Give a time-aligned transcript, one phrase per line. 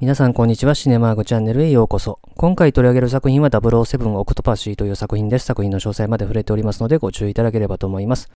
[0.00, 0.76] 皆さんこんにちは。
[0.76, 2.20] シネマーグチャンネルへようこそ。
[2.36, 5.46] 今回取り上げる作品は007オクトパシーという作品です。
[5.46, 8.30] 作品の詳細まで触れておりますのでご注意いただければと思います。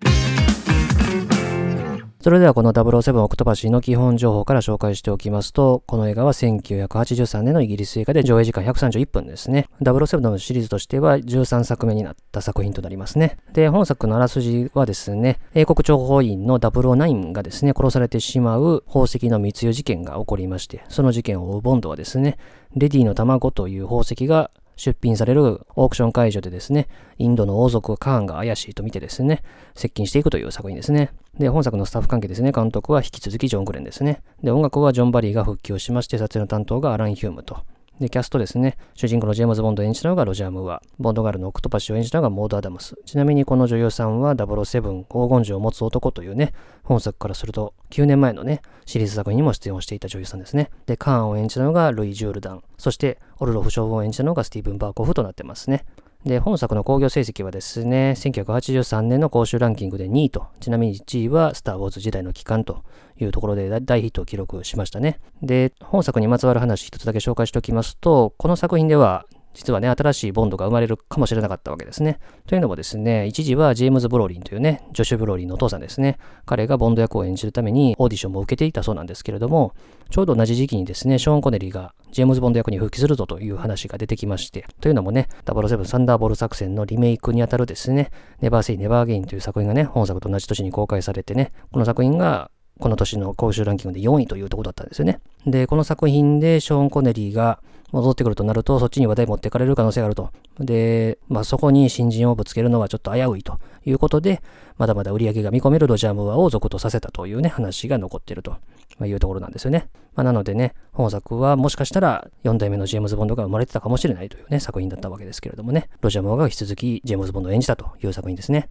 [2.22, 9.68] それではこの007オクトパシーの基本情報から紹介しておきますと、この映画は1983年のイギリス映画で上映時間131分ですね。
[9.80, 13.38] 007のシリーズとしては13作目になった作品となりますね。
[13.54, 22.38] で、本作のあらすじはですね、英国諜報員の009がですね、殺されてしまう宝石の密輸事件が起こりまして、その事件を追うボンドはですね、
[22.76, 26.86] レディの卵という宝石が出品されるオークション会場でですね、
[27.18, 29.42] インドの王族カーンが怪しいと見てですね、
[29.74, 31.10] 接近していくという作品ですね。
[31.38, 34.22] で、本作のスタッフ関係ですね、監督は引き続きジョン・グレンですね。
[34.42, 37.58] で、音楽はジョン・バリーが復帰をしまして、撮影の担当がアラン・ヒュームと。
[38.00, 38.76] で、キャストですね。
[38.94, 40.82] 主人公のジェームズ・ボンドを演じたのがロジャー・ムーア。
[40.98, 42.96] ボンドガールのオクトパシを演じたのがモード・アダムス。
[43.06, 50.70] ちなみにこの女優さんは007黄金樹を持つ男というね、本作からすると9年前のね、シリーズ作品にも出演をしていた女優さんですね。
[50.86, 52.62] で、カーンを演じたのがルイ・ジュールダン。
[52.76, 55.84] そして、オルロフ将軍を演じたのがスティーブン・バーコフとなってますね。
[56.24, 62.84] で、本作の興行成績はですね、1983年の公衆ランキングで2位と、ちなみに1位はスター・ウォーズ時代の期間と
[63.20, 65.18] いうところで大ヒットを記録しましたね。
[65.42, 72.18] で、本作にまつわる話一つだけ紹介しておきますと、この作品では実はね、新しいボンドが生まれるかもしれなかったわけですね。
[72.46, 79.74] というのもですね、一時はジェームズ・ブローリンというね、ジョシュ・ブローリンのお父さんですね、彼がボンド役を演じるためにオーディションも受けていたそうなんですけれども、
[80.10, 88.10] ちょうど同じ時期にですね、ショーン・コネリーがジェームズ・ボンド役に復帰するぞという話が出てきまして、というのもね、007サンダーボル作戦のリメイクにあたるですね、
[88.40, 95.20] ネバー・セイ・ネバー・ゲインという作品がね、本作と同じ年に公開されてね、この作品がこの年の公衆ランキングで4位というところだったんですよね。
[95.46, 97.60] で、この作品でショーン・コネリーが
[97.92, 100.30] 戻ってくるとなると、そっちに話題持ってかれる可能性があると。
[100.58, 104.42] で、まあそこに新人をぶつけるのはちょっと危ういということで、
[104.78, 108.56] まだまだ売り上げが見込めるロジャー・ムーアを続とさせたというね、話が残っていると
[109.04, 109.88] いうところなんですよね。
[110.14, 118.68] まあ、なのでね、本作はもしかしたら4代目のジェームズ・ボンドが生まれてたかもしれないというね、作品だったわけですけれどもね、ロジャー・ムーアが引き続きジェームズ・ボンドを演じたという作品ですね。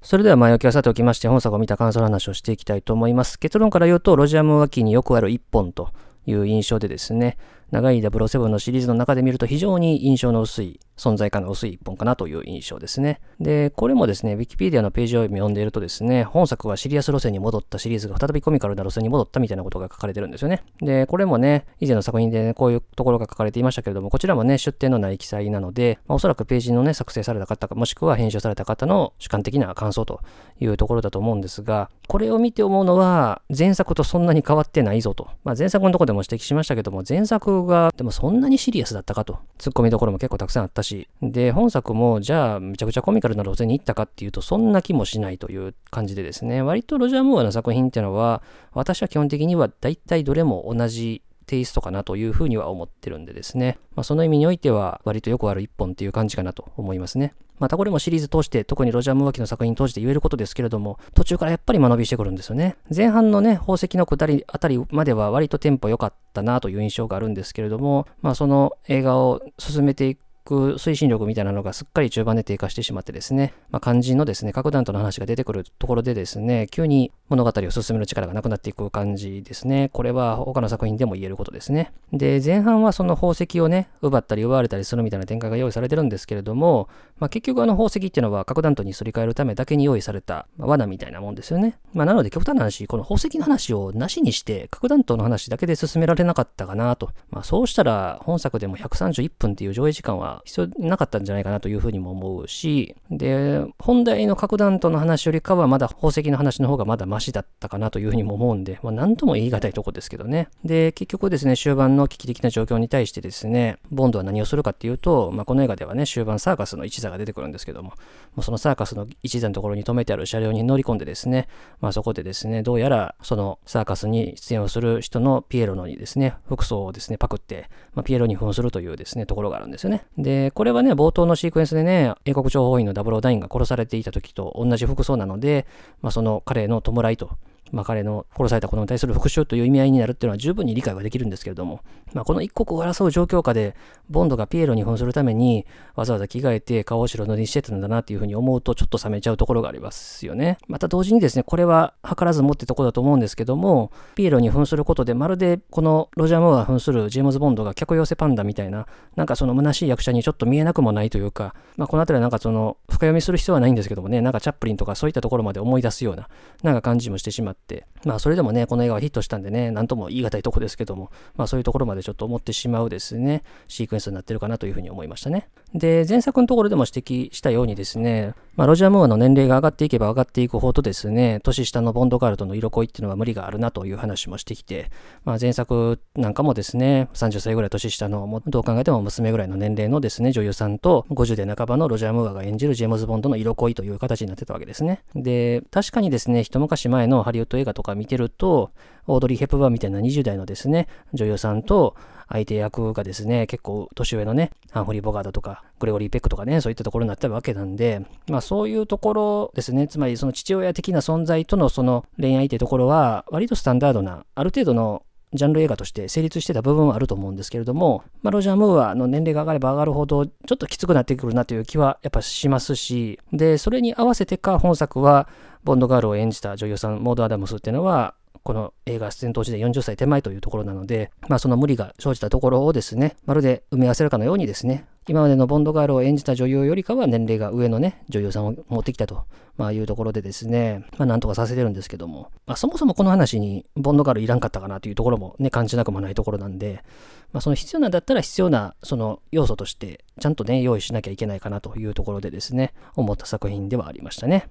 [0.00, 3.38] それでは前置きはさておきまして、本作を見た感想の話をしていきたいと思います。
[3.38, 5.90] 結論から言うと、ロジャー・ムワキによくある一本と
[6.26, 7.36] いう印象でですね、
[7.70, 13.20] 長い007のシリーズの中で見ると非常に印象の薄い、存在感の薄い一本かなという印象ですね。
[13.40, 20.64] で、これもですね、ウィキペディアのページを読んでいるとですね、本作はシリアス路線に戻ったシリーズが再びコミカルな路線に戻ったみたいなことが書かれてるんですよね。
[20.80, 30.20] で、これもね、以前の作品で、ね、こういうところが書かれていましたけれども、こちらもね、出典のない記載なので、まあ、おそらくページのね、作成された方か、もしくは編集された方の主観的な感想と
[30.58, 35.28] いうところだと思うんですが、これを見て思うのは、前作とそんなに変わってないぞと。
[35.44, 39.38] まあ、前作のとこでも指摘しましたけども、前作が、でもそんなにシリアスだったかと。
[39.58, 41.08] ツッコミどころも結構たくさんあったし。
[41.22, 48.42] で、本作も、じゃあ、めちゃくちゃコミカルな路線に行ったかっていうと、そんな気もしないという感じでですね、割とロジャー・ムーアの作品っていうのは、
[48.72, 53.78] 私は基本的には大体どれも同じテイストかなというふうには思ってるんでですね。
[53.96, 57.34] まあ、その意味においては、割とよくある一本っていう感じかなと思いますね。
[57.58, 62.76] またこれもシリーズ通して、特にロジャー・ムーアキの作品通して言えることですけれども、途中からやっぱり間延びしてくるんですよね。
[62.94, 70.20] 前半のね、宝石の下りあたりまでは割とテンポ良かったなという印象があるんですけれども、まあその映画を進めていく
[70.54, 79.90] 推進力みたいなのがすっかり中盤で低下してしまってですね、まあ、肝心のですね、核弾頭の話が出てくるところでですね、急に物語を進める力がなくなっていく感じですね。
[79.92, 81.92] これは他の作品でも言えることですね。
[82.12, 86.88] で、前半はその宝石をね、奪ったり奪われたりするみたいな展開が用意されてるんですけれども、
[87.18, 91.78] まあ、結局あの宝石っていうのは核弾頭にすり替えるためだけに用意された、ま、罠みたいなもんですよね。
[91.92, 97.10] まあ、なので極端な話、この宝石の話をなしにして核弾頭の話だけで進められなかったかなと。
[97.30, 110.48] まあ、そうしたら本作でも131分っていう上映時間は必要なかったんじゃないかなというふうにも思うし、で、本題の核弾頭の話よりかはまだ宝石の話の方がまだマシだったかなというふうにも思うんで、まあ、なんとも言い難いとこですけどね。
[110.64, 117.94] で、結局ですね、終盤の危機的な状況に対してですね、ボンドは何をするかっていうと、まあ、この映画ではね、終盤サーカスの一座が出てくるんですけども、も
[118.38, 121.48] うそのサーカスの一座のところに止めてある車両に乗り込んでですね、
[121.80, 130.04] まあ、そこでですね、どうやらそのサーカスに出演をする人のピエロのにですね、服装をですね、パクって、まあ、ピエロに扮するというですね、ところがあるんですよね。
[130.16, 135.66] で、でこれはね、冒頭のシークエンスでね、英国諜報員のダブルオダインが殺されていた時と同じ服装なので、
[136.02, 137.30] まあ、その彼の弔いと
[137.72, 141.80] まあ、彼の殺された子供に対する復讐という意味合いになるっていうのは十分に理解はできるんですけれども、
[142.12, 143.74] まあ、この一刻を争う状況下で、
[144.08, 150.58] ボンドがピエロに扮するために、わざわざ着替えて顔を白塗りにしてたんだなっていうふうに思うと、ちょっと冷めちゃうところがありますよね。
[150.66, 158.86] また同時にですね、これは図らずもってとこだと思うんですけども、ピエロに扮することで、まるでこのロジャー・モーが扮するジェームズ・ボンドが客寄せパンダみたいな、
[159.16, 166.28] なんかその虚しい役者にちょっと見えなくもないというか、まあ、この辺りはなんかその、深読みする必要はないんですけどもね、なんかチャップリンとかそういったところまで思い出すような、
[166.62, 175.48] なんか感じもしてしまって、ってまあそれでもね、この映画はヒットしたんでね、なんとも言い難いとこですけども、まあそういうところまでちょっと思ってしまうですね、シークエンスになってるかなというふうに思いましたね。
[175.74, 184.90] で、前作のところでも指摘したようにですね、まあロジャー・ムーアの年齢が上がっていけば上がっていくほどですね、年下のボンドガールとの色恋っていうのは無理があるなという話もしてきて、
[185.24, 195.02] まあ前作なんかもですね、30歳ぐらい年下の、どう考えても娘ぐらいの年齢のですね、女優さんと50代半ばのロジャー・ムーアが演じるジェームズ・ボンドの色恋という形になってたわけですね。
[195.14, 198.70] で、確かにですね、一昔前のハリウッド映画とか見てると、
[199.06, 201.96] オードリー・ヘプバーンみたいな20代のですね、女優さんと
[202.28, 215.02] 相手役がですね、結構年上のね、ハンフリー・ボガードとか、グレゴリー・ペックとかね、そういったところになったわけなんで、まあそういうところですね、つまりその父親的な存在とのその恋愛ってところは、割とスタンダードな、ある程度の
[215.34, 225.28] ジャンル映画として成立してた部分はあると思うんですけれども、まあ、ロジャー・ムーアの年齢が上がれば上がるほど、ちょっときつくなってくるなという気はやっぱしますし、で、それに合わせてか、本作は、
[225.64, 239.24] ボンドガールを演じた女優さん、モード・アダムスっていうのは、この映画出演当時で40歳手前というところなので、まあその無理が生じたところをですね、まるで埋め合わせるかのようにですね、今までのボンドガールを演じた女優よりかは年齢が上のね、女優さんを持ってきたと、
[239.56, 246.84] まあ、いうところでですね、まあ、なんとかさせてるんですけども、まあ、そもそもこの話にボンドガールいらんかったかなというところもね、感じなくもないところなんで、
[247.32, 254.50] まあ、その必要なんだったら必要なその要素として、ちゃんとね、用意しなきゃいけないかなというところでですね、思った作品ではありましたね。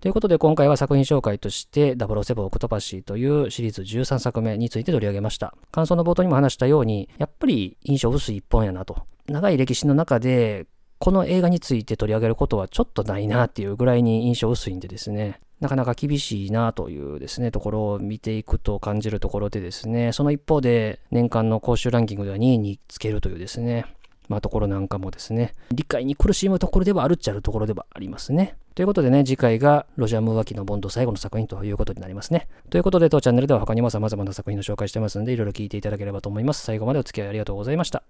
[0.00, 5.54] ということで今回は作品紹介として007オクトパシーというシリーズ13作目について取り上げました。
[5.72, 8.96] 感想の冒頭にも話したように、やっぱり印象薄い一本やなと。
[9.26, 10.66] 長い歴史の中で
[10.98, 23.84] この映画について取り上げることはちょっとないなっていうぐらいに印象薄いんでですね、なかなか厳しいなというですね、ところを見ていくと感じるところでですね、その一方で年間の公衆ランキングでは2位につけるというですね、
[24.30, 28.56] まあ、ところなんかもですね、理解に苦しむところではあるっちゃあるところではありますね。
[28.80, 32.48] ということでね、次回がロジャー・ムーアキのボンド最後の作品ということになりますね。
[32.70, 36.64] ということで、当チャンネルでは他にも様々な作品の紹介してますので、いろいろ聞いていただければと思います。
[36.64, 38.02] 最後までお付き合いありがとうございました。